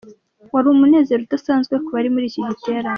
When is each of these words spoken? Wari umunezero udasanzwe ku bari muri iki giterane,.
Wari 0.53 0.67
umunezero 0.73 1.21
udasanzwe 1.23 1.73
ku 1.83 1.89
bari 1.95 2.09
muri 2.13 2.25
iki 2.29 2.41
giterane,. 2.49 2.89